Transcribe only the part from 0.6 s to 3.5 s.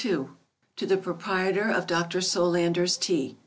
the Proprietor of Dr. Solander's TEA.